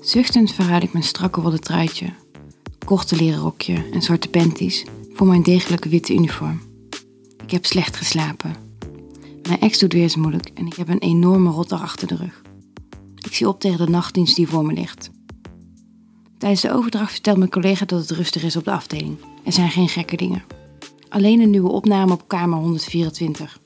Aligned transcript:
Zuchtend 0.00 0.52
verruil 0.52 0.82
ik 0.82 0.92
mijn 0.92 1.04
strakke 1.04 1.40
wollen 1.40 1.60
truitje, 1.60 2.12
korte 2.84 3.16
leren 3.16 3.40
rokje 3.40 3.88
en 3.92 4.02
zwarte 4.02 4.28
panties 4.28 4.84
voor 5.12 5.26
mijn 5.26 5.42
degelijke 5.42 5.88
witte 5.88 6.14
uniform. 6.14 6.60
Ik 7.42 7.50
heb 7.50 7.66
slecht 7.66 7.96
geslapen. 7.96 8.54
Mijn 9.42 9.60
ex 9.60 9.78
doet 9.78 9.92
weer 9.92 10.02
eens 10.02 10.16
moeilijk 10.16 10.50
en 10.54 10.66
ik 10.66 10.74
heb 10.74 10.88
een 10.88 10.98
enorme 10.98 11.50
rotdag 11.50 11.82
achter 11.82 12.06
de 12.08 12.16
rug. 12.16 12.42
Ik 13.24 13.34
zie 13.34 13.48
op 13.48 13.60
tegen 13.60 13.86
de 13.86 13.92
nachtdienst 13.92 14.36
die 14.36 14.48
voor 14.48 14.66
me 14.66 14.72
ligt. 14.72 15.10
Tijdens 16.38 16.60
de 16.60 16.72
overdracht 16.72 17.12
vertelt 17.12 17.38
mijn 17.38 17.50
collega 17.50 17.84
dat 17.84 18.00
het 18.00 18.10
rustig 18.10 18.42
is 18.42 18.56
op 18.56 18.64
de 18.64 18.72
afdeling. 18.72 19.16
Er 19.44 19.52
zijn 19.52 19.70
geen 19.70 19.88
gekke 19.88 20.16
dingen. 20.16 20.44
Alleen 21.08 21.40
een 21.40 21.50
nieuwe 21.50 21.70
opname 21.70 22.12
op 22.12 22.28
kamer 22.28 22.58
124. 22.58 23.60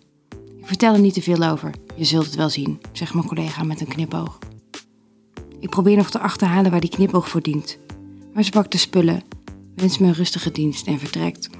Ik 0.59 0.67
vertel 0.67 0.95
er 0.95 1.01
niet 1.01 1.15
te 1.15 1.23
veel 1.23 1.43
over. 1.43 1.71
Je 1.97 2.05
zult 2.05 2.25
het 2.25 2.35
wel 2.35 2.51
zien, 2.51 2.81
zegt 2.93 3.15
mijn 3.15 3.27
collega 3.27 3.63
met 3.63 3.81
een 3.81 3.87
knipoog. 3.87 4.39
Ik 5.65 5.71
probeer 5.71 5.97
nog 5.97 6.11
te 6.11 6.19
achterhalen 6.19 6.71
waar 6.71 6.81
die 6.81 6.91
knipoog 6.91 7.29
voor 7.29 7.41
dient. 7.41 7.79
Maar 8.35 8.45
ze 8.45 8.51
pakt 8.51 8.73
de 8.73 8.79
spullen, 8.79 9.23
wens 9.75 9.99
me 9.99 10.07
een 10.07 10.15
rustige 10.15 10.51
dienst 10.51 10.87
en 10.87 10.99
vertrekt. 10.99 11.51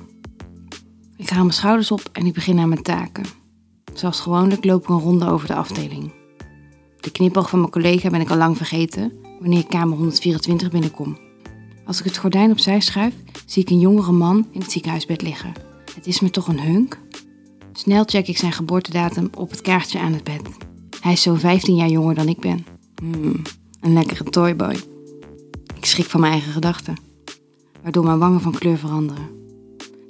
Ik 1.17 1.29
haal 1.29 1.43
mijn 1.43 1.55
schouders 1.55 1.91
op 1.91 2.03
en 2.13 2.27
ik 2.27 2.35
begin 2.35 2.59
aan 2.59 2.69
mijn 2.69 2.83
taken. 2.83 3.25
Zoals 3.95 4.21
gewoonlijk 4.21 4.65
loop 4.65 4.83
ik 4.83 4.89
een 4.89 4.99
ronde 4.99 5.27
over 5.27 5.47
de 5.47 5.55
afdeling. 5.55 6.13
De 7.01 7.11
knipoog 7.11 7.49
van 7.49 7.59
mijn 7.59 7.71
collega 7.71 8.11
ben 8.11 8.21
ik 8.21 8.31
al 8.31 8.37
lang 8.37 8.57
vergeten 8.57 9.13
wanneer 9.41 9.59
ik 9.59 9.69
kamer 9.69 9.97
124 9.97 10.71
binnenkom. 10.71 11.19
Als 11.87 11.99
ik 11.99 12.05
het 12.05 12.17
gordijn 12.17 12.51
opzij 12.51 12.81
schuif, 12.81 13.15
zie 13.47 13.63
ik 13.63 13.71
een 13.71 13.81
jongere 13.81 14.13
man 14.13 14.47
in 14.51 14.61
het 14.61 14.71
ziekenhuisbed 14.71 15.23
liggen. 15.23 15.53
Het 15.95 16.07
is 16.07 16.21
me 16.21 16.31
toch 16.31 16.49
een 16.49 16.61
hunk? 16.61 16.99
Snel 17.73 18.05
check 18.05 18.27
ik 18.27 18.39
zijn 18.39 18.53
geboortedatum 18.53 19.31
op 19.37 19.51
het 19.51 19.61
kaartje 19.61 19.99
aan 19.99 20.13
het 20.13 20.25
bed. 20.25 20.43
Hij 21.01 21.13
is 21.13 21.23
zo'n 21.23 21.39
15 21.39 21.77
jaar 21.77 21.89
jonger 21.89 22.15
dan 22.15 22.29
ik 22.29 22.41
ben. 22.41 22.67
Hmm, 23.03 23.43
een 23.85 23.93
lekkere 23.93 24.25
toyboy. 24.25 24.77
Ik 25.77 25.85
schrik 25.85 26.07
van 26.07 26.21
mijn 26.21 26.33
eigen 26.33 26.53
gedachten, 26.53 26.97
waardoor 27.83 28.05
mijn 28.05 28.19
wangen 28.19 28.41
van 28.41 28.53
kleur 28.53 28.79
veranderen. 28.79 29.29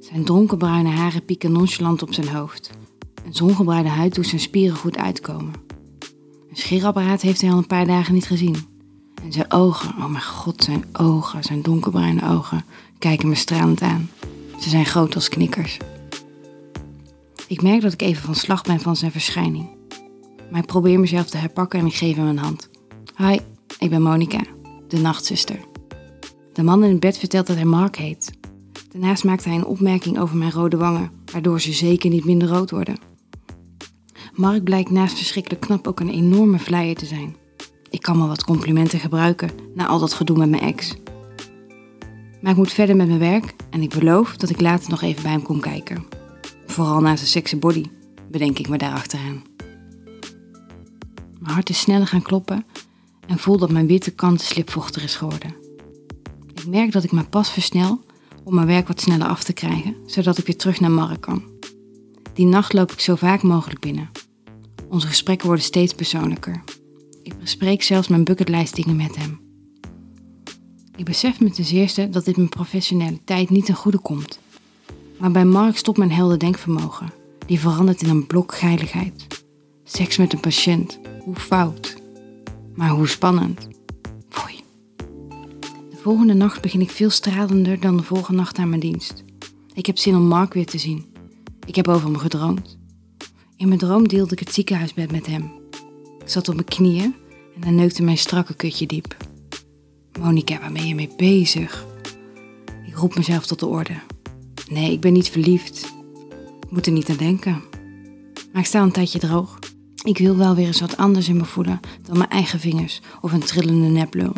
Zijn 0.01 0.25
donkerbruine 0.25 0.89
haren 0.89 1.25
pieken 1.25 1.53
nonchalant 1.53 2.03
op 2.03 2.15
zijn 2.15 2.29
hoofd. 2.29 2.71
Een 3.25 3.35
zongebruide 3.35 3.89
huid 3.89 4.15
doet 4.15 4.27
zijn 4.27 4.41
spieren 4.41 4.77
goed 4.77 4.97
uitkomen. 4.97 5.53
Een 6.51 6.57
scheerapparaat 6.57 7.23
heeft 7.23 7.41
hij 7.41 7.51
al 7.51 7.59
een 7.59 7.67
paar 7.67 7.87
dagen 7.87 8.15
niet 8.15 8.27
gezien. 8.27 8.57
En 9.23 9.33
zijn 9.33 9.53
ogen, 9.53 9.89
oh 9.89 10.07
mijn 10.07 10.23
god, 10.23 10.65
zijn 10.65 10.85
ogen, 10.93 11.45
zijn 11.45 11.63
donkerbruine 11.63 12.29
ogen, 12.29 12.65
kijken 12.99 13.29
me 13.29 13.35
stralend 13.35 13.83
aan. 13.83 14.11
Ze 14.61 14.69
zijn 14.69 14.87
groot 14.87 15.15
als 15.15 15.29
knikkers. 15.29 15.79
Ik 17.47 17.63
merk 17.63 17.81
dat 17.81 17.93
ik 17.93 18.03
even 18.03 18.23
van 18.23 18.35
slag 18.35 18.63
ben 18.63 18.81
van 18.81 18.97
zijn 18.97 19.13
verschijning. 19.13 19.69
Maar 20.51 20.61
ik 20.61 20.67
probeer 20.67 21.01
mezelf 21.01 21.27
te 21.27 21.37
herpakken 21.37 21.79
en 21.79 21.87
ik 21.87 21.95
geef 21.95 22.17
hem 22.17 22.27
een 22.27 22.39
hand. 22.39 22.69
Hi, 23.17 23.39
ik 23.85 23.91
ben 23.91 24.03
Monica, 24.03 24.41
de 24.89 24.99
nachtzuster. 24.99 25.59
De 26.53 26.63
man 26.63 26.85
in 26.85 26.91
het 26.91 27.01
bed 27.01 27.19
vertelt 27.19 27.47
dat 27.47 27.57
hij 27.57 27.65
Mark 27.65 27.97
heet. 27.97 28.33
Daarnaast 28.93 29.25
maakt 29.25 29.45
hij 29.45 29.55
een 29.55 29.67
opmerking 29.67 30.19
over 30.19 30.37
mijn 30.37 30.53
rode 30.53 30.77
wangen, 30.77 31.11
waardoor 31.33 31.61
ze 31.61 31.73
zeker 31.73 32.11
niet 32.11 32.25
minder 32.25 32.49
rood 32.49 32.71
worden. 32.71 32.99
Mark 34.35 34.65
blijkt 34.65 34.91
naast 34.91 35.17
verschrikkelijk 35.17 35.63
knap 35.63 35.87
ook 35.87 36.01
een 36.01 36.11
enorme 36.11 36.59
vleier 36.59 36.95
te 36.95 37.07
zijn. 37.07 37.37
Ik 37.91 38.03
kan 38.03 38.19
wel 38.19 38.29
wat 38.29 38.45
complimenten 38.45 38.99
gebruiken 38.99 39.51
na 39.75 39.87
al 39.87 39.99
dat 39.99 40.13
gedoe 40.13 40.39
met 40.39 40.51
mijn 40.51 40.63
ex. 40.63 40.95
Maar 42.41 42.51
ik 42.51 42.59
moet 42.59 42.73
verder 42.73 42.97
met 42.97 43.07
mijn 43.07 43.19
werk 43.19 43.55
en 43.71 43.83
ik 43.83 43.99
beloof 43.99 44.37
dat 44.37 44.51
ik 44.51 44.61
later 44.61 44.91
nog 44.91 45.03
even 45.03 45.23
bij 45.23 45.33
hem 45.33 45.43
kom 45.43 45.61
kijken. 45.61 46.05
Vooral 46.67 47.01
na 47.01 47.17
zijn 47.17 47.29
sexy 47.29 47.59
body, 47.59 47.85
bedenk 48.31 48.59
ik 48.59 48.69
me 48.69 48.79
daar 48.79 48.93
achteraan. 48.93 49.43
Mijn 51.41 51.55
hart 51.55 51.69
is 51.69 51.81
sneller 51.81 52.07
gaan 52.07 52.23
kloppen 52.23 52.65
en 53.27 53.39
voel 53.39 53.59
dat 53.59 53.71
mijn 53.71 53.87
witte 53.87 54.11
kant 54.11 54.41
slipvochtig 54.41 55.03
is 55.03 55.17
geworden. 55.17 55.55
Ik 56.55 56.67
merk 56.67 56.93
dat 56.93 57.05
ik 57.05 57.13
mijn 57.13 57.29
pas 57.29 57.51
versnel 57.51 58.01
om 58.45 58.55
mijn 58.55 58.67
werk 58.67 58.89
wat 58.89 59.01
sneller 59.01 59.29
af 59.29 59.45
te 59.45 59.53
krijgen, 59.53 59.97
zodat 60.07 60.39
ik 60.39 60.47
weer 60.47 60.57
terug 60.57 60.81
naar 60.81 60.91
Mark 60.91 61.21
kan. 61.21 61.43
Die 62.33 62.47
nacht 62.47 62.73
loop 62.73 62.93
ik 62.93 63.01
zo 63.01 63.15
vaak 63.15 63.43
mogelijk 63.43 63.81
binnen. 63.81 64.11
Onze 64.89 65.07
gesprekken 65.07 65.47
worden 65.47 65.65
steeds 65.65 65.95
persoonlijker. 65.95 66.63
Ik 67.23 67.39
bespreek 67.39 67.83
zelfs 67.83 68.09
mijn 68.09 68.25
bucketlijst 68.25 68.75
dingen 68.75 68.97
met 68.97 69.17
hem. 69.17 69.41
Ik 70.97 71.05
besef 71.05 71.41
me 71.41 71.51
ten 71.51 71.65
zeerste 71.65 72.09
dat 72.09 72.25
dit 72.25 72.37
mijn 72.37 72.49
professionaliteit 72.49 73.51
niet 73.51 73.65
ten 73.65 73.75
goede 73.75 73.99
komt. 73.99 74.39
Maar 75.19 75.31
bij 75.31 75.45
Mark 75.45 75.77
stopt 75.77 75.99
mijn 75.99 76.13
helder 76.13 76.39
denkvermogen. 76.39 77.13
Die 77.47 77.61
verandert 77.61 78.03
in 78.03 78.09
een 78.09 78.27
blok 78.27 78.55
geiligheid. 78.55 79.27
Seks 79.85 80.17
met 80.17 80.33
een 80.33 80.41
patiënt. 80.41 80.99
Hoe 81.25 81.37
fout. 81.37 82.04
Maar 82.75 82.89
hoe 82.89 83.09
spannend. 83.09 83.69
Foei. 84.29 84.61
De 85.91 85.97
volgende 86.03 86.35
nacht 86.35 86.63
begin 86.63 86.81
ik 86.81 86.91
veel 86.91 87.11
stralender 87.11 87.81
dan 87.81 87.97
de 87.97 88.03
vorige 88.03 88.33
nacht 88.33 88.59
aan 88.59 88.69
mijn 88.69 88.81
dienst. 88.81 89.25
Ik 89.75 89.87
heb 89.87 89.99
zin 89.99 90.17
om 90.17 90.27
Mark 90.27 90.55
weer 90.55 90.67
te 90.67 90.79
zien. 90.79 91.05
Ik 91.67 91.75
heb 91.75 91.89
over 91.89 92.07
hem 92.07 92.19
gedroomd. 92.19 92.79
In 93.57 93.69
mijn 93.69 93.81
droom 93.81 94.09
deelde 94.09 94.33
ik 94.33 94.39
het 94.39 94.55
ziekenhuisbed 94.55 95.13
met 95.13 95.27
hem. 95.27 95.53
Ik 96.19 96.29
zat 96.29 96.49
op 96.49 96.55
mijn 96.55 96.67
knieën 96.67 97.15
en 97.55 97.63
hij 97.63 97.73
neukte 97.73 98.03
mijn 98.03 98.19
strakke 98.19 98.55
kutje 98.55 98.87
diep. 98.87 99.17
Monika, 100.21 100.61
waar 100.61 100.73
ben 100.73 100.87
je 100.87 100.95
mee 100.95 101.11
bezig? 101.17 101.87
Ik 102.87 102.97
roep 102.97 103.17
mezelf 103.17 103.47
tot 103.47 103.61
de 103.61 103.67
orde. 103.67 104.01
Nee, 104.69 104.93
ik 104.93 105.01
ben 105.01 105.13
niet 105.13 105.29
verliefd. 105.29 105.93
Ik 106.61 106.71
moet 106.71 106.87
er 106.87 106.93
niet 106.93 107.09
aan 107.09 107.17
denken. 107.17 107.63
Maar 108.53 108.63
ik 108.63 108.69
sta 108.69 108.83
een 108.83 108.93
tijdje 108.93 109.19
droog. 109.19 109.59
Ik 110.05 110.19
wil 110.19 110.37
wel 110.37 110.55
weer 110.55 110.67
eens 110.67 110.81
wat 110.81 110.97
anders 110.97 111.29
in 111.29 111.37
me 111.37 111.45
voelen 111.45 111.81
dan 112.03 112.19
mijn 112.19 112.31
eigen 112.31 112.61
vingers 112.61 113.01
of 113.21 113.33
een 113.33 113.41
trillende 113.41 113.89
neplul. 113.89 114.33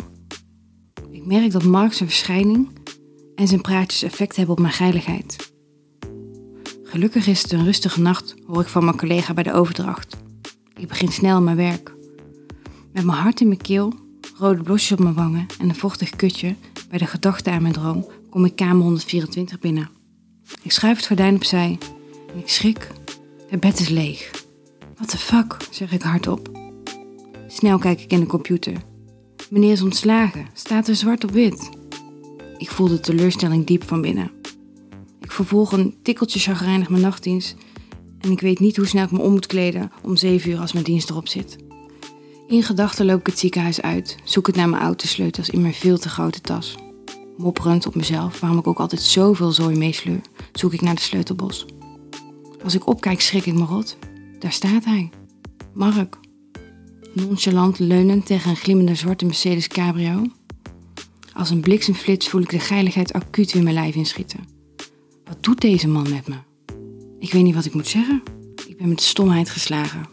Ik 1.11 1.25
merk 1.25 1.51
dat 1.51 1.63
Mark 1.63 1.93
zijn 1.93 2.09
verschijning 2.09 2.69
en 3.35 3.47
zijn 3.47 3.61
praatjes 3.61 4.03
effect 4.03 4.35
hebben 4.35 4.55
op 4.55 4.61
mijn 4.61 4.73
geiligheid. 4.73 5.53
Gelukkig 6.83 7.27
is 7.27 7.41
het 7.41 7.51
een 7.51 7.63
rustige 7.63 8.01
nacht, 8.01 8.35
hoor 8.45 8.61
ik 8.61 8.67
van 8.67 8.85
mijn 8.85 8.97
collega 8.97 9.33
bij 9.33 9.43
de 9.43 9.53
overdracht. 9.53 10.17
Ik 10.75 10.87
begin 10.87 11.11
snel 11.11 11.41
mijn 11.41 11.57
werk. 11.57 11.95
Met 12.93 13.05
mijn 13.05 13.17
hart 13.17 13.41
in 13.41 13.47
mijn 13.47 13.61
keel, 13.61 13.93
rode 14.37 14.63
blosjes 14.63 14.91
op 14.91 14.99
mijn 14.99 15.15
wangen 15.15 15.45
en 15.59 15.69
een 15.69 15.75
vochtig 15.75 16.09
kutje 16.09 16.55
bij 16.89 16.99
de 16.99 17.05
gedachte 17.05 17.49
aan 17.49 17.61
mijn 17.61 17.73
droom 17.73 18.07
kom 18.29 18.45
ik 18.45 18.55
kamer 18.55 18.83
124 18.83 19.59
binnen. 19.59 19.89
Ik 20.61 20.71
schuif 20.71 20.97
het 20.97 21.07
gordijn 21.07 21.35
opzij 21.35 21.77
en 22.33 22.39
ik 22.39 22.49
schrik. 22.49 22.91
Het 23.47 23.59
bed 23.59 23.79
is 23.79 23.89
leeg. 23.89 24.36
What 24.97 25.09
the 25.09 25.17
fuck, 25.17 25.57
zeg 25.71 25.91
ik 25.91 26.01
hardop. 26.01 26.49
Snel 27.47 27.77
kijk 27.77 28.01
ik 28.01 28.11
in 28.11 28.19
de 28.19 28.25
computer. 28.25 28.73
Meneer 29.49 29.71
is 29.71 29.81
ontslagen, 29.81 30.47
staat 30.53 30.87
er 30.87 30.95
zwart 30.95 31.23
op 31.23 31.31
wit. 31.31 31.69
Ik 32.57 32.71
voel 32.71 32.87
de 32.87 32.99
teleurstelling 32.99 33.65
diep 33.65 33.83
van 33.83 34.01
binnen. 34.01 34.31
Ik 35.19 35.31
vervolg 35.31 35.71
een 35.71 35.95
tikkeltje 36.01 36.39
chagrijnig 36.39 36.89
mijn 36.89 37.01
nachtdienst 37.01 37.55
en 38.19 38.31
ik 38.31 38.39
weet 38.39 38.59
niet 38.59 38.77
hoe 38.77 38.85
snel 38.85 39.03
ik 39.03 39.11
me 39.11 39.19
om 39.19 39.31
moet 39.31 39.45
kleden 39.45 39.91
om 40.01 40.15
7 40.15 40.51
uur 40.51 40.59
als 40.59 40.73
mijn 40.73 40.85
dienst 40.85 41.09
erop 41.09 41.27
zit. 41.27 41.57
In 42.47 42.63
gedachten 42.63 43.05
loop 43.05 43.19
ik 43.19 43.25
het 43.25 43.39
ziekenhuis 43.39 43.81
uit, 43.81 44.17
zoek 44.23 44.47
het 44.47 44.55
naar 44.55 44.69
mijn 44.69 44.81
autosleutels 44.81 45.49
in 45.49 45.61
mijn 45.61 45.73
veel 45.73 45.97
te 45.97 46.09
grote 46.09 46.41
tas. 46.41 46.75
Mopperend 47.37 47.87
op 47.87 47.95
mezelf, 47.95 48.39
waarom 48.39 48.59
ik 48.59 48.67
ook 48.67 48.79
altijd 48.79 49.01
zoveel 49.01 49.51
zooi 49.51 49.77
meesleur, 49.77 50.21
zoek 50.53 50.73
ik 50.73 50.81
naar 50.81 50.95
de 50.95 51.01
sleutelbos. 51.01 51.65
Als 52.63 52.75
ik 52.75 52.87
opkijk, 52.87 53.21
schrik 53.21 53.45
ik 53.45 53.53
me 53.53 53.65
rot. 53.65 53.97
Daar 54.39 54.51
staat 54.51 54.85
hij. 54.85 55.09
Mark. 55.73 56.17
Nonchalant 57.13 57.79
leunend 57.79 58.25
tegen 58.25 58.49
een 58.49 58.55
glimmende 58.55 58.95
zwarte 58.95 59.25
Mercedes 59.25 59.67
Cabrio. 59.67 60.25
Als 61.33 61.49
een 61.49 61.61
bliksemflits 61.61 62.29
voel 62.29 62.41
ik 62.41 62.49
de 62.49 62.59
geiligheid 62.59 63.13
acuut 63.13 63.53
in 63.53 63.63
mijn 63.63 63.75
lijf 63.75 63.95
inschieten. 63.95 64.39
Wat 65.25 65.43
doet 65.43 65.61
deze 65.61 65.87
man 65.87 66.09
met 66.09 66.27
me? 66.27 66.35
Ik 67.19 67.31
weet 67.31 67.43
niet 67.43 67.55
wat 67.55 67.65
ik 67.65 67.73
moet 67.73 67.87
zeggen. 67.87 68.23
Ik 68.67 68.77
ben 68.77 68.87
met 68.87 69.01
stomheid 69.01 69.49
geslagen. 69.49 70.05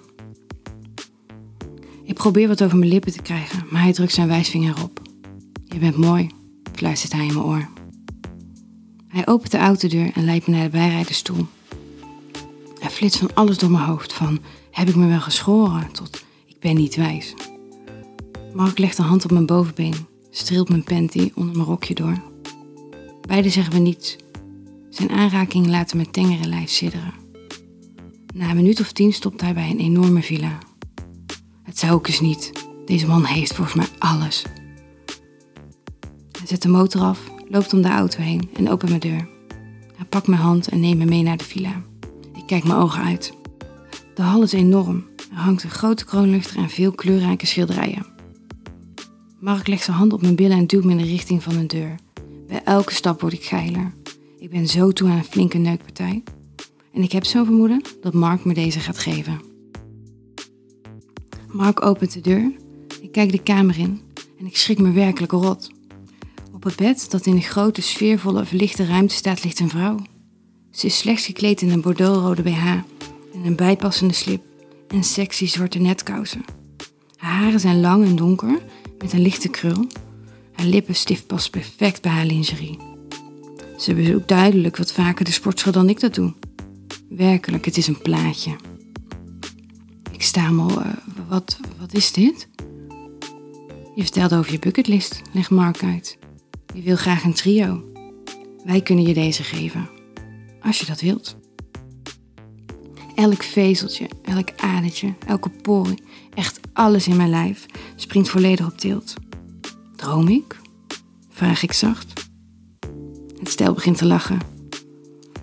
Ik 2.05 2.15
probeer 2.15 2.49
wat 2.49 2.63
over 2.63 2.79
mijn 2.79 2.91
lippen 2.91 3.13
te 3.13 3.23
krijgen, 3.23 3.67
maar 3.71 3.83
hij 3.83 3.93
drukt 3.93 4.13
zijn 4.13 4.29
wijsvinger 4.29 4.83
op. 4.83 5.01
Je 5.65 5.79
bent 5.79 5.97
mooi, 5.97 6.29
fluistert 6.73 7.13
hij 7.13 7.27
in 7.27 7.35
mijn 7.35 7.47
oor. 7.47 7.69
Hij 9.09 9.27
opent 9.27 9.51
de 9.51 9.59
autodeur 9.59 10.11
en 10.15 10.25
leidt 10.25 10.47
me 10.47 10.55
naar 10.55 10.65
de 10.65 10.71
bijrijderstoel. 10.71 11.47
Er 12.85 12.91
flitst 12.91 13.19
van 13.19 13.35
alles 13.35 13.59
door 13.59 13.71
mijn 13.71 13.85
hoofd, 13.85 14.13
van 14.13 14.39
heb 14.71 14.89
ik 14.89 14.95
me 14.95 15.07
wel 15.07 15.21
geschoren 15.21 15.93
tot 15.93 16.25
ik 16.47 16.61
ben 16.61 16.75
niet 16.75 16.95
wijs. 16.95 17.35
Mark 18.55 18.79
legt 18.79 18.99
een 18.99 19.05
hand 19.05 19.25
op 19.25 19.31
mijn 19.31 19.47
bovenbeen, 19.47 19.95
streelt 20.31 20.69
mijn 20.69 20.85
panty 20.85 21.33
onder 21.35 21.57
mijn 21.57 21.69
rokje 21.69 21.95
door. 21.95 22.23
Beiden 23.27 23.51
zeggen 23.51 23.73
we 23.73 23.79
niets. 23.79 24.17
Zijn 24.91 25.11
aanraking 25.11 25.67
laten 25.67 25.97
mijn 25.97 26.11
tengere 26.11 26.49
lijf 26.49 26.71
sidderen. 26.71 27.13
Na 28.35 28.51
een 28.51 28.57
minuut 28.57 28.81
of 28.81 28.93
tien 28.93 29.13
stopt 29.13 29.41
hij 29.41 29.55
bij 29.55 29.71
een 29.71 29.81
enorme 29.81 30.23
villa. 30.23 30.59
Het 31.63 31.79
zou 31.79 31.93
ook 31.93 32.07
eens 32.07 32.21
niet. 32.21 32.53
Deze 32.87 33.07
man 33.07 33.25
heeft 33.25 33.55
volgens 33.55 33.77
mij 33.77 33.89
alles. 33.99 34.43
Hij 36.39 36.47
zet 36.47 36.63
de 36.63 36.69
motor 36.69 37.01
af, 37.01 37.21
loopt 37.49 37.73
om 37.73 37.83
de 37.83 37.89
auto 37.89 38.21
heen 38.21 38.51
en 38.55 38.71
opent 38.71 38.89
mijn 38.89 39.01
deur. 39.01 39.29
Hij 39.97 40.07
pakt 40.09 40.27
mijn 40.27 40.41
hand 40.43 40.69
en 40.69 40.81
neemt 40.81 40.99
me 40.99 41.05
mee 41.05 41.23
naar 41.23 41.37
de 41.37 41.45
villa. 41.45 41.83
Kijk 42.47 42.65
mijn 42.65 42.79
ogen 42.79 43.03
uit. 43.03 43.33
De 44.15 44.23
hal 44.23 44.43
is 44.43 44.53
enorm. 44.53 45.05
Er 45.31 45.37
hangt 45.37 45.63
een 45.63 45.71
grote 45.71 46.05
kroonluchter 46.05 46.57
en 46.57 46.71
veel 46.71 46.93
kleurrijke 46.93 47.47
schilderijen. 47.47 48.07
Mark 49.41 49.67
legt 49.67 49.85
zijn 49.85 49.97
hand 49.97 50.13
op 50.13 50.23
mijn 50.23 50.35
billen 50.35 50.57
en 50.57 50.67
duwt 50.67 50.85
me 50.85 50.91
in 50.91 50.99
de 50.99 51.05
richting 51.05 51.43
van 51.43 51.57
de 51.57 51.67
deur. 51.67 51.95
Bij 52.47 52.63
elke 52.65 52.95
stap 52.95 53.21
word 53.21 53.33
ik 53.33 53.45
geiler. 53.45 53.93
Ik 54.39 54.51
ben 54.51 54.67
zo 54.67 54.93
toe 54.93 55.09
aan 55.09 55.17
een 55.17 55.25
flinke 55.25 55.59
neukpartij. 55.59 56.23
En 56.93 57.03
ik 57.03 57.13
heb 57.13 57.25
zo'n 57.25 57.45
vermoeden 57.45 57.83
dat 58.01 58.15
Mark 58.15 58.45
me 58.45 58.55
deze 58.55 58.81
gaat 58.81 58.99
geven. 58.99 59.41
Mark 61.49 61.85
opent 61.85 62.13
de 62.13 62.21
deur. 62.21 62.53
Ik 63.01 63.13
kijk 63.13 63.31
de 63.31 63.43
kamer 63.43 63.79
in 63.79 64.01
en 64.39 64.47
ik 64.47 64.57
schrik 64.57 64.79
me 64.79 64.93
werkelijk 64.93 65.33
rot. 65.33 65.71
Op 66.53 66.63
het 66.65 66.77
bed 66.77 67.11
dat 67.11 67.27
in 67.27 67.35
een 67.35 67.43
grote, 67.43 67.83
sfeervolle, 67.83 68.45
verlichte 68.45 68.87
ruimte 68.87 69.15
staat, 69.15 69.45
ligt 69.45 69.61
een 69.61 69.69
vrouw. 69.69 69.99
Ze 70.75 70.87
is 70.87 70.99
slechts 70.99 71.27
gekleed 71.27 71.63
in 71.63 71.71
een 71.71 71.81
bordeauxrode 71.81 72.43
BH 72.43 72.67
en 72.67 73.45
een 73.45 73.57
bijpassende 73.57 74.15
slip 74.15 74.43
en 74.89 75.05
sexy 75.05 75.47
zwarte 75.47 75.79
netkousen. 75.79 76.45
Haar 77.17 77.43
haren 77.43 77.61
zijn 77.61 77.81
lang 77.81 78.05
en 78.05 78.17
donker, 78.17 78.63
met 78.99 79.13
een 79.13 79.23
lichte 79.23 79.49
krul. 79.49 79.87
Haar 80.53 80.67
lippenstift 80.67 81.27
past 81.27 81.51
perfect 81.51 82.03
bij 82.03 82.11
haar 82.11 82.25
lingerie. 82.25 82.79
Ze 83.79 83.95
bezoekt 83.95 84.29
duidelijk 84.29 84.77
wat 84.77 84.93
vaker 84.93 85.25
de 85.25 85.31
sportschool 85.31 85.73
dan 85.73 85.89
ik 85.89 86.01
dat 86.01 86.15
doe. 86.15 86.33
Werkelijk, 87.09 87.65
het 87.65 87.77
is 87.77 87.87
een 87.87 88.03
plaatje. 88.03 88.57
Ik 90.13 90.23
stamel, 90.23 90.71
uh, 90.71 90.87
wat, 91.29 91.59
wat 91.79 91.95
is 91.95 92.13
dit? 92.13 92.49
Je 93.95 94.03
vertelde 94.03 94.37
over 94.37 94.53
je 94.53 94.59
bucketlist, 94.59 95.23
legt 95.33 95.51
Mark 95.51 95.83
uit. 95.83 96.19
Je 96.75 96.83
wil 96.83 96.97
graag 96.97 97.25
een 97.25 97.35
trio. 97.35 97.83
Wij 98.65 98.81
kunnen 98.81 99.07
je 99.07 99.15
deze 99.15 99.43
geven, 99.43 99.89
als 100.65 100.79
je 100.79 100.87
dat 100.87 101.01
wilt. 101.01 101.37
Elk 103.15 103.43
vezeltje, 103.43 104.09
elk 104.23 104.49
adertje, 104.57 105.15
elke 105.27 105.49
porie, 105.49 106.03
echt 106.35 106.61
alles 106.73 107.09
in 107.09 107.17
mijn 107.17 107.31
lijf 107.31 107.67
springt 107.97 108.29
volledig 108.29 108.67
op 108.67 108.79
tilt. 108.79 109.15
Droom 109.97 110.29
ik? 110.29 110.61
Vraag 111.31 111.63
ik 111.63 111.73
zacht. 111.73 112.31
Het 113.39 113.49
stel 113.49 113.75
begint 113.75 113.99
te 113.99 114.07
lachen. 114.07 114.39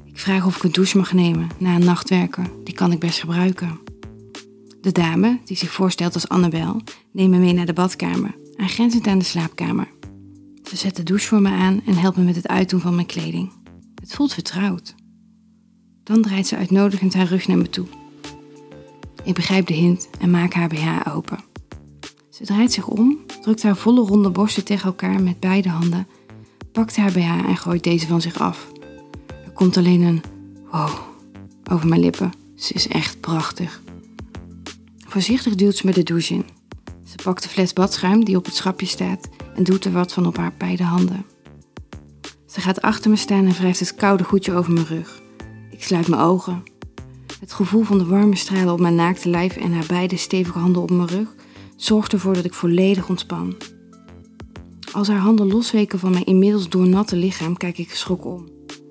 Ik 0.04 0.20
vraag 0.20 0.46
of 0.46 0.56
ik 0.56 0.64
een 0.64 0.72
douche 0.72 0.98
mag 0.98 1.14
nemen 1.14 1.50
na 1.58 1.76
een 1.76 1.86
nachtwerken. 1.86 2.64
Die 2.64 2.74
kan 2.74 2.92
ik 2.92 3.00
best 3.00 3.20
gebruiken. 3.20 3.80
De 4.82 4.92
dame, 4.92 5.40
die 5.46 5.58
zich 5.58 5.72
voorstelt 5.72 6.14
als 6.14 6.28
Annabel, 6.28 6.82
neemt 7.12 7.32
me 7.32 7.38
mee 7.38 7.54
naar 7.54 7.66
de 7.66 7.74
badkamer, 7.74 8.36
aangrenzend 8.56 9.08
aan 9.08 9.20
de 9.20 9.26
slaapkamer. 9.26 9.88
Ze 10.70 10.76
zet 10.76 10.96
de 10.96 11.04
douche 11.04 11.28
voor 11.28 11.42
me 11.42 11.50
aan 11.50 11.82
en 11.86 11.98
helpt 11.98 12.18
me 12.18 12.24
met 12.24 12.36
het 12.36 12.48
uitdoen 12.48 12.80
van 12.80 12.96
mijn 12.96 13.08
kleding. 13.08 13.52
Het 13.96 14.14
voelt 14.14 14.34
vertrouwd. 14.34 14.96
Dan 16.12 16.22
draait 16.22 16.48
ze 16.48 16.56
uitnodigend 16.56 17.14
haar 17.14 17.26
rug 17.26 17.48
naar 17.48 17.58
me 17.58 17.70
toe. 17.70 17.86
Ik 19.24 19.34
begrijp 19.34 19.68
de 19.68 19.74
hint 19.74 20.10
en 20.20 20.30
maak 20.30 20.54
haar 20.54 20.68
BH 20.68 21.16
open. 21.16 21.40
Ze 22.30 22.46
draait 22.46 22.72
zich 22.72 22.88
om, 22.88 23.18
drukt 23.42 23.64
haar 23.64 23.76
volle 23.76 24.02
ronde 24.02 24.30
borsten 24.30 24.64
tegen 24.64 24.86
elkaar 24.86 25.22
met 25.22 25.40
beide 25.40 25.70
handen, 25.70 26.08
pakt 26.72 26.96
haar 26.96 27.12
BH 27.12 27.48
en 27.48 27.58
gooit 27.58 27.84
deze 27.84 28.08
van 28.08 28.22
zich 28.22 28.40
af. 28.40 28.72
Er 29.46 29.52
komt 29.52 29.78
alleen 29.78 30.02
een 30.02 30.22
wow 30.72 30.90
over 31.72 31.88
mijn 31.88 32.02
lippen. 32.02 32.32
Ze 32.56 32.74
is 32.74 32.88
echt 32.88 33.20
prachtig. 33.20 33.82
Voorzichtig 35.08 35.56
duwt 35.56 35.76
ze 35.76 35.86
me 35.86 35.94
de 35.94 36.04
douche 36.04 36.34
in. 36.34 36.46
Ze 37.06 37.16
pakt 37.24 37.44
de 37.44 37.50
fles 37.50 37.74
badschuim 37.74 38.26
die 38.26 38.38
op 38.38 38.46
het 38.46 38.56
schapje 38.56 38.86
staat 38.86 39.30
en 39.56 39.64
doet 39.64 39.86
er 39.86 39.92
wat 39.92 40.14
van 40.14 40.26
op 40.26 40.38
haar 40.38 40.54
beide 40.58 40.84
handen. 40.84 41.26
Ze 42.46 42.62
gaat 42.62 42.82
achter 42.82 43.10
me 43.10 43.16
staan 43.18 43.46
en 43.46 43.54
wrijft 43.54 43.80
het 43.80 43.96
koude 43.96 44.24
goedje 44.24 44.54
over 44.54 44.74
mijn 44.74 44.86
rug. 44.86 45.21
Ik 45.82 45.88
sluit 45.88 46.08
mijn 46.08 46.22
ogen. 46.22 46.64
Het 47.40 47.54
gevoel 47.54 47.84
van 47.84 47.98
de 47.98 48.06
warme 48.06 48.36
stralen 48.36 48.74
op 48.74 48.80
mijn 48.80 48.96
naakte 48.96 49.30
lijf 49.30 49.56
en 49.56 49.74
haar 49.74 49.86
beide 49.88 50.18
stevige 50.18 50.60
handen 50.60 50.82
op 50.82 50.92
mijn 50.92 51.08
rug 51.08 51.36
zorgt 51.76 52.14
ervoor 52.14 52.34
dat 52.34 52.46
ik 52.46 52.54
volledig 52.54 53.10
ontspan. 53.10 53.56
Als 54.92 55.08
haar 55.08 55.20
handen 55.20 55.48
losweken 55.48 56.00
van 56.00 56.12
mijn 56.12 56.26
inmiddels 56.26 56.70
doornatte 56.70 57.16
lichaam, 57.16 57.58
kijk 57.58 57.78
ik 57.78 57.90
geschrokken 57.90 58.30
om. 58.30 58.48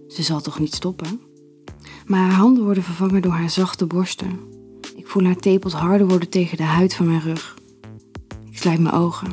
Ze 0.08 0.22
zal 0.22 0.40
toch 0.40 0.58
niet 0.58 0.74
stoppen? 0.74 1.20
Maar 2.06 2.20
haar 2.20 2.38
handen 2.38 2.64
worden 2.64 2.82
vervangen 2.82 3.22
door 3.22 3.32
haar 3.32 3.50
zachte 3.50 3.86
borsten. 3.86 4.40
Ik 4.96 5.06
voel 5.06 5.24
haar 5.24 5.36
tepels 5.36 5.72
harder 5.72 6.08
worden 6.08 6.28
tegen 6.28 6.56
de 6.56 6.62
huid 6.62 6.94
van 6.94 7.06
mijn 7.06 7.20
rug. 7.20 7.58
Ik 8.50 8.58
sluit 8.58 8.80
mijn 8.80 8.94
ogen. 8.94 9.32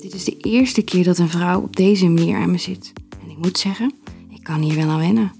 Dit 0.00 0.14
is 0.14 0.24
de 0.24 0.36
eerste 0.36 0.82
keer 0.82 1.04
dat 1.04 1.18
een 1.18 1.28
vrouw 1.28 1.60
op 1.60 1.76
deze 1.76 2.08
manier 2.08 2.36
aan 2.36 2.50
me 2.50 2.58
zit. 2.58 2.92
En 3.22 3.30
ik 3.30 3.38
moet 3.38 3.58
zeggen, 3.58 3.94
ik 4.30 4.42
kan 4.42 4.60
hier 4.60 4.76
wel 4.76 4.88
aan 4.88 4.98
wennen. 4.98 5.35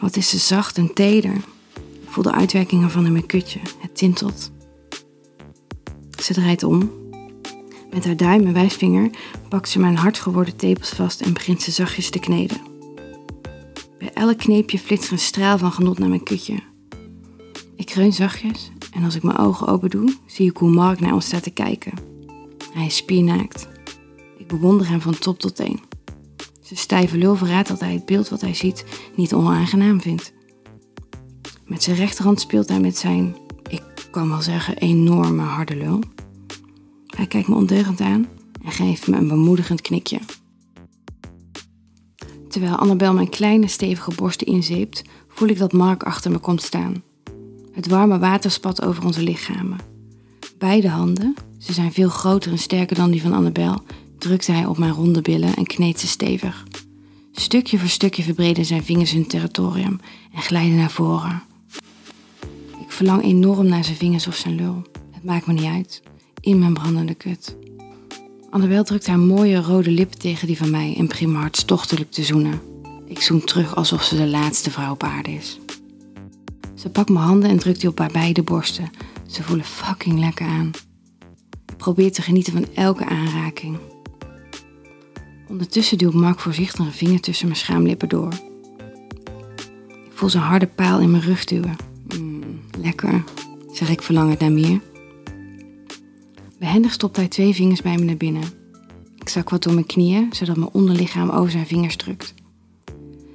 Wat 0.00 0.16
is 0.16 0.28
ze 0.28 0.38
zacht 0.38 0.76
en 0.76 0.94
teder. 0.94 1.34
Ik 1.74 2.08
voel 2.08 2.24
de 2.24 2.32
uitwerkingen 2.32 2.90
van 2.90 3.12
mijn 3.12 3.26
kutje. 3.26 3.60
Het 3.78 3.96
tintelt. 3.96 4.50
Ze 6.22 6.32
draait 6.32 6.62
om. 6.62 6.90
Met 7.90 8.04
haar 8.04 8.16
duim 8.16 8.46
en 8.46 8.52
wijsvinger 8.52 9.10
pakt 9.48 9.68
ze 9.68 9.78
mijn 9.78 9.96
hard 9.96 10.18
geworden 10.18 10.56
tepels 10.56 10.88
vast 10.88 11.20
en 11.20 11.32
begint 11.32 11.62
ze 11.62 11.70
zachtjes 11.70 12.10
te 12.10 12.18
kneden. 12.18 12.60
Bij 13.98 14.12
elk 14.12 14.38
kneepje 14.38 14.78
flitst 14.78 15.10
een 15.10 15.18
straal 15.18 15.58
van 15.58 15.72
genot 15.72 15.98
naar 15.98 16.08
mijn 16.08 16.22
kutje. 16.22 16.58
Ik 17.76 17.86
kreun 17.86 18.12
zachtjes 18.12 18.70
en 18.92 19.04
als 19.04 19.14
ik 19.14 19.22
mijn 19.22 19.38
ogen 19.38 19.66
open 19.66 19.90
doe, 19.90 20.14
zie 20.26 20.50
ik 20.50 20.56
hoe 20.56 20.70
Mark 20.70 21.00
naar 21.00 21.14
ons 21.14 21.26
staat 21.26 21.42
te 21.42 21.50
kijken. 21.50 21.92
Hij 22.72 22.86
is 22.86 22.96
spiernaakt. 22.96 23.68
Ik 24.38 24.46
bewonder 24.46 24.88
hem 24.88 25.00
van 25.00 25.18
top 25.18 25.38
tot 25.38 25.56
teen. 25.56 25.89
Zijn 26.70 26.82
stijve 26.82 27.18
lul 27.18 27.36
verraadt 27.36 27.68
dat 27.68 27.80
hij 27.80 27.92
het 27.92 28.04
beeld 28.06 28.28
wat 28.28 28.40
hij 28.40 28.54
ziet 28.54 28.84
niet 29.14 29.34
onaangenaam 29.34 30.00
vindt. 30.00 30.32
Met 31.66 31.82
zijn 31.82 31.96
rechterhand 31.96 32.40
speelt 32.40 32.68
hij 32.68 32.80
met 32.80 32.96
zijn, 32.96 33.36
ik 33.68 33.82
kan 34.10 34.28
wel 34.28 34.42
zeggen, 34.42 34.76
enorme 34.76 35.42
harde 35.42 35.76
lul. 35.76 36.00
Hij 37.06 37.26
kijkt 37.26 37.48
me 37.48 37.54
ondeugend 37.54 38.00
aan 38.00 38.28
en 38.64 38.70
geeft 38.70 39.06
me 39.06 39.16
een 39.16 39.28
bemoedigend 39.28 39.80
knikje. 39.80 40.18
Terwijl 42.48 42.76
Annabel 42.76 43.14
mijn 43.14 43.28
kleine 43.28 43.68
stevige 43.68 44.14
borsten 44.14 44.46
inzeept, 44.46 45.02
voel 45.28 45.48
ik 45.48 45.58
dat 45.58 45.72
Mark 45.72 46.02
achter 46.02 46.30
me 46.30 46.38
komt 46.38 46.62
staan. 46.62 47.02
Het 47.72 47.88
warme 47.88 48.18
water 48.18 48.50
spat 48.50 48.82
over 48.82 49.04
onze 49.04 49.22
lichamen. 49.22 49.78
Beide 50.58 50.88
handen, 50.88 51.34
ze 51.58 51.72
zijn 51.72 51.92
veel 51.92 52.08
groter 52.08 52.50
en 52.50 52.58
sterker 52.58 52.96
dan 52.96 53.10
die 53.10 53.22
van 53.22 53.32
Annabel, 53.32 53.82
drukte 54.20 54.52
hij 54.52 54.66
op 54.66 54.78
mijn 54.78 54.92
ronde 54.92 55.20
billen 55.20 55.54
en 55.54 55.66
kneed 55.66 56.00
ze 56.00 56.06
stevig. 56.06 56.64
Stukje 57.32 57.78
voor 57.78 57.88
stukje 57.88 58.22
verbreden 58.22 58.64
zijn 58.64 58.84
vingers 58.84 59.12
hun 59.12 59.26
territorium 59.26 60.00
en 60.34 60.42
glijden 60.42 60.76
naar 60.76 60.90
voren. 60.90 61.42
Ik 62.80 62.92
verlang 62.92 63.22
enorm 63.22 63.66
naar 63.66 63.84
zijn 63.84 63.96
vingers 63.96 64.26
of 64.26 64.36
zijn 64.36 64.54
lul. 64.54 64.82
Het 65.10 65.24
maakt 65.24 65.46
me 65.46 65.52
niet 65.52 65.64
uit. 65.64 66.02
In 66.40 66.58
mijn 66.58 66.74
brandende 66.74 67.14
kut. 67.14 67.56
Annabel 68.50 68.84
drukt 68.84 69.06
haar 69.06 69.18
mooie 69.18 69.60
rode 69.60 69.90
lippen 69.90 70.18
tegen 70.18 70.46
die 70.46 70.56
van 70.56 70.70
mij 70.70 70.94
en 70.98 71.08
begint 71.08 71.32
me 71.32 71.38
hartstochtelijk 71.38 72.10
te 72.10 72.24
zoenen. 72.24 72.60
Ik 73.06 73.20
zoen 73.20 73.44
terug 73.44 73.76
alsof 73.76 74.02
ze 74.02 74.16
de 74.16 74.26
laatste 74.26 74.70
vrouw 74.70 74.92
op 74.92 75.02
aarde 75.02 75.30
is. 75.30 75.58
Ze 76.74 76.88
pakt 76.88 77.08
mijn 77.08 77.24
handen 77.24 77.50
en 77.50 77.58
drukt 77.58 77.80
die 77.80 77.88
op 77.88 77.98
haar 77.98 78.12
beide 78.12 78.42
borsten. 78.42 78.90
Ze 79.26 79.42
voelen 79.42 79.64
fucking 79.64 80.18
lekker 80.18 80.46
aan. 80.46 80.70
Ik 81.66 81.76
probeer 81.76 82.12
te 82.12 82.22
genieten 82.22 82.52
van 82.52 82.66
elke 82.74 83.04
aanraking. 83.04 83.78
Ondertussen 85.50 85.98
duwt 85.98 86.14
Mark 86.14 86.40
voorzichtig 86.40 86.86
een 86.86 86.92
vinger 86.92 87.20
tussen 87.20 87.46
mijn 87.46 87.58
schaamlippen 87.58 88.08
door. 88.08 88.32
Ik 90.04 90.12
voel 90.14 90.28
zijn 90.28 90.42
harde 90.42 90.66
paal 90.66 91.00
in 91.00 91.10
mijn 91.10 91.22
rug 91.22 91.44
duwen. 91.44 91.76
Mm, 92.18 92.60
lekker, 92.78 93.24
zeg 93.72 93.88
ik 93.90 94.02
verlangend 94.02 94.40
naar 94.40 94.52
meer. 94.52 94.80
Behendig 96.58 96.92
stopt 96.92 97.16
hij 97.16 97.28
twee 97.28 97.54
vingers 97.54 97.82
bij 97.82 97.96
me 97.96 98.04
naar 98.04 98.16
binnen. 98.16 98.42
Ik 99.18 99.28
zak 99.28 99.50
wat 99.50 99.62
door 99.62 99.72
mijn 99.72 99.86
knieën, 99.86 100.28
zodat 100.32 100.56
mijn 100.56 100.70
onderlichaam 100.72 101.30
over 101.30 101.50
zijn 101.50 101.66
vingers 101.66 101.96
drukt. 101.96 102.34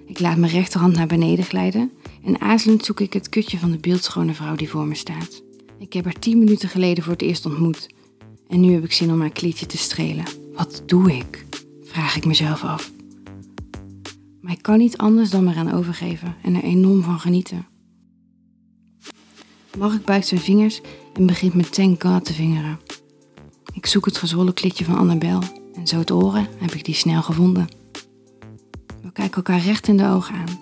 Ik 0.06 0.20
laat 0.20 0.38
mijn 0.38 0.52
rechterhand 0.52 0.96
naar 0.96 1.08
beneden 1.08 1.46
glijden 1.46 1.92
en 2.24 2.42
aarzelend 2.42 2.86
zoek 2.86 3.00
ik 3.00 3.14
het 3.14 3.30
kutje 3.30 3.60
van 3.60 3.72
de 3.72 3.78
beeldschone 3.78 4.34
vrouw 4.34 4.56
die 4.56 4.70
voor 4.70 4.86
me 4.88 4.96
staat. 4.96 5.44
Ik 5.80 5.94
heb 5.94 6.04
haar 6.04 6.20
tien 6.20 6.38
minuten 6.38 6.70
geleden 6.70 7.04
voor 7.04 7.14
het 7.14 7.22
eerst 7.22 7.46
ontmoet. 7.46 7.90
En 8.48 8.60
nu 8.60 8.74
heb 8.74 8.84
ik 8.84 8.94
zin 8.94 9.12
om 9.12 9.20
haar 9.20 9.30
klietje 9.30 9.66
te 9.66 9.78
strelen. 9.78 10.26
Wat 10.54 10.84
doe 10.86 11.16
ik? 11.16 11.46
Vraag 11.96 12.16
ik 12.16 12.26
mezelf 12.26 12.64
af. 12.64 12.92
Maar 14.42 14.52
ik 14.52 14.62
kan 14.62 14.78
niet 14.78 14.98
anders 14.98 15.30
dan 15.30 15.44
me 15.44 15.52
eraan 15.52 15.74
overgeven 15.74 16.36
en 16.42 16.56
er 16.56 16.64
enorm 16.64 17.02
van 17.02 17.20
genieten. 17.20 17.66
Mark 19.78 20.06
buigt 20.06 20.28
zijn 20.28 20.42
vingers 20.42 20.82
en 21.14 21.26
begint 21.26 21.54
met 21.54 21.74
thank 21.74 22.04
God 22.04 22.26
te 22.26 22.34
vingeren. 22.34 22.80
Ik 23.74 23.86
zoek 23.86 24.06
het 24.06 24.18
gezwollen 24.18 24.54
klitje 24.54 24.86
van 24.86 24.98
Annabel 24.98 25.40
en 25.74 25.88
zo 25.88 26.00
het 26.00 26.12
oren 26.12 26.48
heb 26.58 26.72
ik 26.72 26.86
die 26.86 26.96
snel 26.96 27.22
gevonden. 27.22 27.68
We 29.02 29.12
kijken 29.12 29.36
elkaar 29.36 29.60
recht 29.60 29.88
in 29.88 29.98
de 29.98 30.08
ogen 30.08 30.36
aan. 30.36 30.60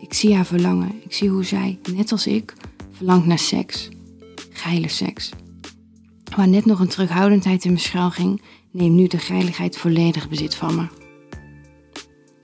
Ik 0.00 0.14
zie 0.14 0.34
haar 0.34 0.46
verlangen. 0.46 1.02
Ik 1.04 1.12
zie 1.12 1.28
hoe 1.28 1.44
zij, 1.44 1.78
net 1.92 2.12
als 2.12 2.26
ik, 2.26 2.54
verlangt 2.90 3.26
naar 3.26 3.38
seks. 3.38 3.88
Geile 4.50 4.88
seks. 4.88 5.30
Waar 6.36 6.48
net 6.48 6.64
nog 6.64 6.80
een 6.80 6.88
terughoudendheid 6.88 7.64
in 7.64 7.70
mijn 7.70 7.82
schuil 7.82 8.10
ging, 8.10 8.42
neemt 8.70 8.94
nu 8.94 9.06
de 9.06 9.18
geiligheid 9.18 9.76
volledig 9.78 10.28
bezit 10.28 10.54
van 10.54 10.74
me. 10.74 10.86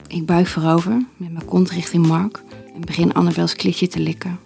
Ik 0.08 0.26
buig 0.26 0.48
voorover 0.48 1.06
met 1.16 1.32
mijn 1.32 1.44
kont 1.44 1.70
richting 1.70 2.06
Mark 2.06 2.42
en 2.74 2.80
begin 2.80 3.12
Annabels 3.12 3.54
klitje 3.54 3.88
te 3.88 4.00
likken. 4.00 4.38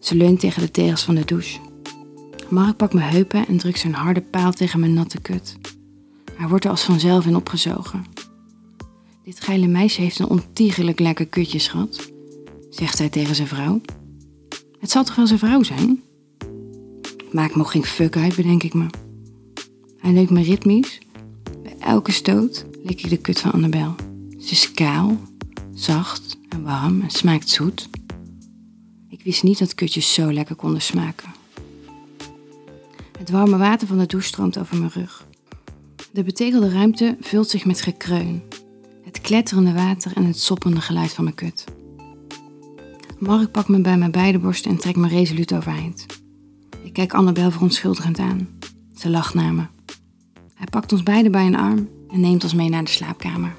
Ze 0.00 0.14
leunt 0.14 0.40
tegen 0.40 0.62
de 0.62 0.70
tegels 0.70 1.02
van 1.02 1.14
de 1.14 1.24
douche. 1.24 1.58
Mark 2.50 2.76
pakt 2.76 2.94
mijn 2.94 3.10
heupen 3.10 3.46
en 3.46 3.56
drukt 3.56 3.78
zijn 3.78 3.94
harde 3.94 4.20
paal 4.20 4.52
tegen 4.52 4.80
mijn 4.80 4.92
natte 4.92 5.20
kut. 5.20 5.58
Hij 6.34 6.48
wordt 6.48 6.64
er 6.64 6.70
als 6.70 6.84
vanzelf 6.84 7.26
in 7.26 7.36
opgezogen. 7.36 8.04
Dit 9.24 9.40
geile 9.40 9.66
meisje 9.66 10.00
heeft 10.00 10.18
een 10.18 10.28
ontiegelijk 10.28 10.98
lekker 10.98 11.26
kutje, 11.26 11.58
schat, 11.58 12.12
zegt 12.70 12.98
hij 12.98 13.08
tegen 13.08 13.34
zijn 13.34 13.48
vrouw. 13.48 13.80
Het 14.78 14.90
zal 14.90 15.04
toch 15.04 15.16
wel 15.16 15.26
zijn 15.26 15.38
vrouw 15.38 15.62
zijn? 15.62 16.02
Maakt 17.32 17.54
me 17.54 17.64
geen 17.64 17.84
fuck 17.84 18.16
uit, 18.16 18.36
bedenk 18.36 18.62
ik 18.62 18.74
me. 18.74 18.86
Hij 19.98 20.10
neukt 20.10 20.30
me 20.30 20.42
ritmisch. 20.42 20.98
Bij 21.62 21.76
elke 21.78 22.12
stoot 22.12 22.64
lik 22.82 23.02
ik 23.02 23.10
de 23.10 23.16
kut 23.16 23.40
van 23.40 23.52
Annabel. 23.52 23.94
Ze 24.38 24.50
is 24.50 24.72
kaal, 24.72 25.18
zacht 25.74 26.38
en 26.48 26.62
warm 26.62 27.00
en 27.00 27.10
smaakt 27.10 27.48
zoet. 27.48 27.88
Ik 29.08 29.22
wist 29.24 29.42
niet 29.42 29.58
dat 29.58 29.74
kutjes 29.74 30.14
zo 30.14 30.32
lekker 30.32 30.54
konden 30.54 30.82
smaken. 30.82 31.28
Het 33.18 33.30
warme 33.30 33.56
water 33.56 33.86
van 33.86 33.98
de 33.98 34.06
douche 34.06 34.28
stroomt 34.28 34.58
over 34.58 34.76
mijn 34.76 34.90
rug. 34.90 35.26
De 36.10 36.22
betegelde 36.22 36.70
ruimte 36.70 37.16
vult 37.20 37.48
zich 37.48 37.64
met 37.64 37.80
gekreun. 37.80 38.42
Het 39.04 39.20
kletterende 39.20 39.72
water 39.72 40.12
en 40.14 40.24
het 40.24 40.38
soppende 40.38 40.80
geluid 40.80 41.12
van 41.12 41.24
mijn 41.24 41.36
kut. 41.36 41.64
Mark 43.18 43.50
pakt 43.50 43.68
me 43.68 43.80
bij 43.80 43.96
mijn 43.96 44.10
beide 44.10 44.38
borsten 44.38 44.70
en 44.70 44.76
trekt 44.76 44.96
me 44.96 45.08
resoluut 45.08 45.54
overeind. 45.54 46.11
Kijk 46.92 47.14
Annabel 47.14 47.50
verontschuldigend 47.50 48.18
aan. 48.18 48.48
Ze 48.96 49.10
lacht 49.10 49.34
naar 49.34 49.54
me. 49.54 49.62
Hij 50.54 50.66
pakt 50.70 50.92
ons 50.92 51.02
beiden 51.02 51.32
bij 51.32 51.46
een 51.46 51.56
arm 51.56 51.88
en 52.10 52.20
neemt 52.20 52.44
ons 52.44 52.54
mee 52.54 52.68
naar 52.68 52.84
de 52.84 52.90
slaapkamer. 52.90 53.54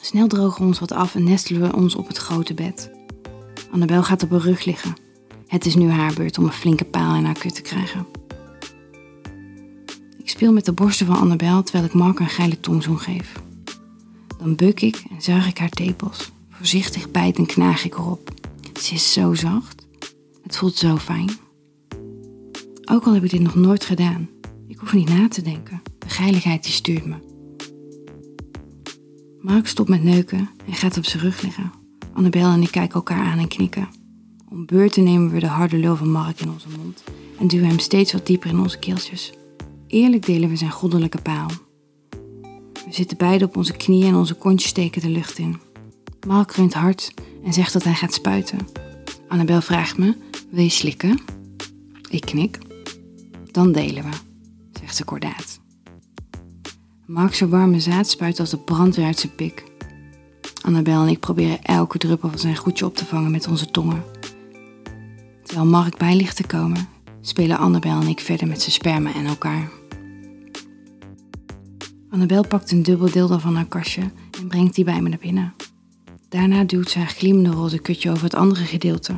Snel 0.00 0.26
drogen 0.26 0.60
we 0.60 0.66
ons 0.66 0.78
wat 0.78 0.92
af 0.92 1.14
en 1.14 1.24
nestelen 1.24 1.62
we 1.62 1.76
ons 1.76 1.94
op 1.94 2.08
het 2.08 2.16
grote 2.16 2.54
bed. 2.54 2.90
Annabel 3.70 4.02
gaat 4.02 4.22
op 4.22 4.30
haar 4.30 4.40
rug 4.40 4.64
liggen. 4.64 4.94
Het 5.46 5.66
is 5.66 5.74
nu 5.74 5.90
haar 5.90 6.14
beurt 6.14 6.38
om 6.38 6.44
een 6.44 6.52
flinke 6.52 6.84
paal 6.84 7.16
in 7.16 7.24
haar 7.24 7.38
kut 7.38 7.54
te 7.54 7.62
krijgen. 7.62 8.06
Ik 10.18 10.28
speel 10.28 10.52
met 10.52 10.64
de 10.64 10.72
borsten 10.72 11.06
van 11.06 11.18
Annabel 11.18 11.62
terwijl 11.62 11.84
ik 11.84 11.92
Mark 11.92 12.18
een 12.18 12.28
geile 12.28 12.60
tongzoen 12.60 12.98
geef. 12.98 13.32
Dan 14.38 14.54
buk 14.54 14.80
ik 14.80 15.02
en 15.10 15.22
zuig 15.22 15.46
ik 15.48 15.58
haar 15.58 15.70
tepels. 15.70 16.32
Voorzichtig 16.50 17.10
bijt 17.10 17.36
en 17.36 17.46
knaag 17.46 17.84
ik 17.84 17.94
erop. 17.94 18.30
Ze 18.80 18.94
is 18.94 19.12
zo 19.12 19.34
zacht. 19.34 19.86
Het 20.42 20.56
voelt 20.56 20.76
zo 20.76 20.96
fijn. 20.96 21.44
Ook 22.90 23.04
al 23.04 23.14
heb 23.14 23.24
ik 23.24 23.30
dit 23.30 23.40
nog 23.40 23.54
nooit 23.54 23.84
gedaan. 23.84 24.28
Ik 24.68 24.78
hoef 24.78 24.92
niet 24.92 25.08
na 25.08 25.28
te 25.28 25.42
denken. 25.42 25.82
De 25.98 26.08
geiligheid 26.08 26.62
die 26.62 26.72
stuurt 26.72 27.06
me. 27.06 27.14
Mark 29.40 29.66
stopt 29.66 29.88
met 29.88 30.02
neuken 30.02 30.50
en 30.66 30.72
gaat 30.72 30.96
op 30.96 31.04
zijn 31.04 31.22
rug 31.22 31.42
liggen. 31.42 31.72
Annabel 32.12 32.50
en 32.50 32.62
ik 32.62 32.70
kijken 32.70 32.94
elkaar 32.94 33.24
aan 33.24 33.38
en 33.38 33.48
knikken. 33.48 33.88
Om 34.50 34.66
beurten 34.66 35.04
nemen 35.04 35.30
we 35.30 35.38
de 35.38 35.46
harde 35.46 35.76
lul 35.76 35.96
van 35.96 36.10
Mark 36.10 36.40
in 36.40 36.50
onze 36.50 36.68
mond 36.76 37.04
en 37.38 37.46
duwen 37.46 37.68
hem 37.68 37.78
steeds 37.78 38.12
wat 38.12 38.26
dieper 38.26 38.50
in 38.50 38.58
onze 38.58 38.78
keeltjes. 38.78 39.32
Eerlijk 39.86 40.26
delen 40.26 40.48
we 40.48 40.56
zijn 40.56 40.70
goddelijke 40.70 41.22
paal. 41.22 41.50
We 42.72 42.92
zitten 42.92 43.16
beiden 43.16 43.48
op 43.48 43.56
onze 43.56 43.76
knieën 43.76 44.06
en 44.06 44.14
onze 44.14 44.34
kontjes 44.34 44.70
steken 44.70 45.02
de 45.02 45.10
lucht 45.10 45.38
in. 45.38 45.60
Mark 46.26 46.52
runt 46.52 46.74
hard 46.74 47.14
en 47.44 47.52
zegt 47.52 47.72
dat 47.72 47.84
hij 47.84 47.94
gaat 47.94 48.14
spuiten. 48.14 48.58
Annabel 49.28 49.60
vraagt 49.60 49.98
me: 49.98 50.16
Wil 50.50 50.62
je 50.62 50.68
slikken? 50.68 51.20
Ik 52.08 52.20
knik. 52.20 52.58
Dan 53.56 53.72
delen 53.72 54.02
we, 54.02 54.10
zegt 54.80 54.96
ze 54.96 55.04
kordaat. 55.04 55.60
Mark 57.06 57.34
zijn 57.34 57.50
warme 57.50 57.80
zaad 57.80 58.08
spuit 58.08 58.40
als 58.40 58.50
de 58.50 58.58
brandweer 58.58 59.06
uit 59.06 59.18
zijn 59.18 59.34
pik. 59.34 59.64
Annabel 60.62 61.02
en 61.02 61.08
ik 61.08 61.20
proberen 61.20 61.62
elke 61.62 61.98
druppel 61.98 62.28
van 62.28 62.38
zijn 62.38 62.56
goedje 62.56 62.84
op 62.84 62.96
te 62.96 63.04
vangen 63.04 63.30
met 63.30 63.48
onze 63.48 63.70
tongen. 63.70 64.02
Terwijl 65.42 65.66
Mark 65.66 65.96
bij 65.96 66.16
ligt 66.16 66.36
te 66.36 66.46
komen, 66.46 66.88
spelen 67.20 67.58
Annabel 67.58 68.00
en 68.00 68.06
ik 68.06 68.20
verder 68.20 68.46
met 68.46 68.60
zijn 68.60 68.72
sperma 68.72 69.14
en 69.14 69.26
elkaar. 69.26 69.70
Annabel 72.10 72.46
pakt 72.46 72.70
een 72.70 72.82
dubbel 72.82 73.10
deel 73.10 73.40
van 73.40 73.54
haar 73.56 73.68
kastje 73.68 74.02
en 74.40 74.48
brengt 74.48 74.74
die 74.74 74.84
bij 74.84 75.02
me 75.02 75.08
naar 75.08 75.18
binnen. 75.18 75.54
Daarna 76.28 76.64
duwt 76.64 76.90
ze 76.90 76.98
haar 76.98 77.08
glimmende 77.08 77.50
roze 77.50 77.78
kutje 77.78 78.10
over 78.10 78.24
het 78.24 78.34
andere 78.34 78.64
gedeelte. 78.64 79.14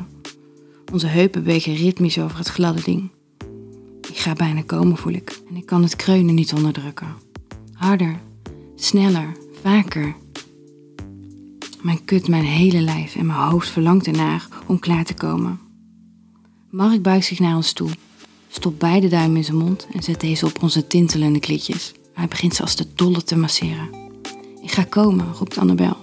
Onze 0.91 1.07
heupen 1.07 1.43
bewegen 1.43 1.75
ritmisch 1.75 2.19
over 2.19 2.37
het 2.37 2.47
gladde 2.47 2.81
ding. 2.83 3.17
Ik 4.09 4.17
ga 4.17 4.33
bijna 4.33 4.61
komen, 4.61 4.97
voel 4.97 5.13
ik, 5.13 5.39
en 5.49 5.55
ik 5.55 5.65
kan 5.65 5.83
het 5.83 5.95
kreunen 5.95 6.35
niet 6.35 6.53
onderdrukken. 6.53 7.15
Harder, 7.73 8.19
sneller, 8.75 9.31
vaker. 9.61 10.15
Mijn 11.81 12.05
kut, 12.05 12.27
mijn 12.27 12.43
hele 12.43 12.81
lijf 12.81 13.15
en 13.15 13.25
mijn 13.25 13.39
hoofd 13.39 13.69
verlangt 13.69 14.07
ernaar 14.07 14.47
om 14.65 14.79
klaar 14.79 15.05
te 15.05 15.13
komen. 15.13 15.59
Mark 16.69 17.01
buigt 17.01 17.27
zich 17.27 17.39
naar 17.39 17.55
ons 17.55 17.73
toe, 17.73 17.89
stopt 18.49 18.77
beide 18.77 19.07
duimen 19.07 19.37
in 19.37 19.43
zijn 19.43 19.57
mond 19.57 19.87
en 19.93 20.03
zet 20.03 20.19
deze 20.19 20.45
op 20.45 20.63
onze 20.63 20.87
tintelende 20.87 21.39
klitjes. 21.39 21.93
Hij 22.13 22.27
begint 22.27 22.55
ze 22.55 22.61
als 22.61 22.75
de 22.75 22.85
dolle 22.95 23.23
te 23.23 23.37
masseren. 23.37 23.89
Ik 24.61 24.71
ga 24.71 24.83
komen, 24.83 25.33
roept 25.33 25.57
Annabel. 25.57 25.97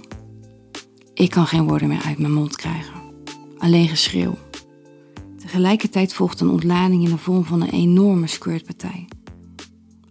Ik 1.15 1.31
kan 1.31 1.47
geen 1.47 1.69
woorden 1.69 1.89
meer 1.89 2.03
uit 2.03 2.19
mijn 2.19 2.33
mond 2.33 2.57
krijgen. 2.57 2.95
Alleen 3.59 3.89
geschreeuw. 3.89 4.39
Tegelijkertijd 5.57 6.15
volgt 6.15 6.41
een 6.41 6.49
ontlading 6.49 7.05
in 7.05 7.11
de 7.11 7.19
vorm 7.19 7.45
van 7.45 7.63
een 7.63 7.71
enorme 7.71 8.27
squirtpartij. 8.27 9.09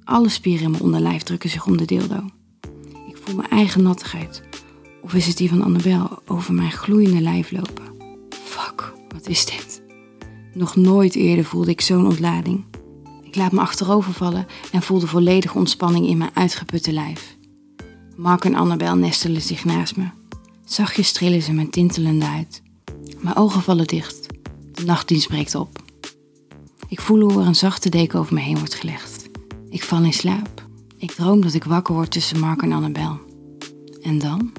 Alle 0.03 0.29
spieren 0.29 0.63
in 0.63 0.71
mijn 0.71 0.83
onderlijf 0.83 1.23
drukken 1.23 1.49
zich 1.49 1.65
om 1.65 1.77
de 1.77 1.85
dildo. 1.85 2.29
Ik 3.07 3.17
voel 3.23 3.35
mijn 3.35 3.49
eigen 3.49 3.83
nattigheid. 3.83 4.41
Of 5.01 5.13
is 5.13 5.27
het 5.27 5.37
die 5.37 5.49
van 5.49 5.61
Annabel 5.61 6.19
over 6.27 6.53
mijn 6.53 6.71
gloeiende 6.71 7.21
lijf 7.21 7.51
lopen? 7.51 7.83
Fuck, 8.29 8.93
wat 9.09 9.27
is 9.27 9.45
dit? 9.45 9.81
Nog 10.53 10.75
nooit 10.75 11.15
eerder 11.15 11.45
voelde 11.45 11.71
ik 11.71 11.81
zo'n 11.81 12.05
ontlading. 12.05 12.63
Ik 13.23 13.35
laat 13.35 13.51
me 13.51 13.59
achterover 13.59 14.13
vallen 14.13 14.45
en 14.71 14.81
voel 14.81 14.99
de 14.99 15.07
volledige 15.07 15.57
ontspanning 15.57 16.07
in 16.07 16.17
mijn 16.17 16.31
uitgeputte 16.33 16.91
lijf. 16.91 17.37
Mark 18.15 18.45
en 18.45 18.55
Annabel 18.55 18.95
nestelen 18.95 19.41
zich 19.41 19.65
naast 19.65 19.95
me. 19.95 20.05
Zachtjes 20.63 21.11
trillen 21.11 21.41
ze 21.41 21.53
mijn 21.53 21.69
tintelende 21.69 22.25
uit. 22.25 22.61
Mijn 23.19 23.35
ogen 23.35 23.61
vallen 23.61 23.87
dicht. 23.87 24.24
De 24.75 24.85
nachtdienst 24.85 25.27
breekt 25.27 25.55
op. 25.55 25.83
Ik 26.87 27.01
voel 27.01 27.19
hoe 27.19 27.41
er 27.41 27.47
een 27.47 27.55
zachte 27.55 27.89
deken 27.89 28.19
over 28.19 28.33
me 28.33 28.39
heen 28.39 28.57
wordt 28.57 28.75
gelegd. 28.75 29.29
Ik 29.69 29.83
val 29.83 30.03
in 30.03 30.13
slaap. 30.13 30.67
Ik 30.97 31.11
droom 31.11 31.41
dat 31.41 31.53
ik 31.53 31.63
wakker 31.63 31.93
word 31.93 32.11
tussen 32.11 32.39
Mark 32.39 32.61
en 32.61 32.71
Annabel. 32.71 33.19
En 34.01 34.19
dan? 34.19 34.53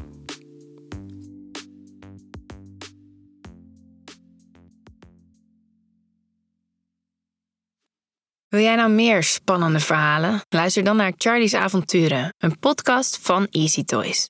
Wil 8.49 8.61
jij 8.61 8.77
nou 8.77 8.91
meer 8.91 9.23
spannende 9.23 9.81
verhalen? 9.81 10.41
Luister 10.49 10.85
dan 10.85 10.97
naar 10.97 11.13
Charlie's 11.17 11.55
Avonturen, 11.55 12.35
een 12.39 12.59
podcast 12.59 13.19
van 13.23 13.47
Easy 13.51 13.85
Toys. 13.85 14.25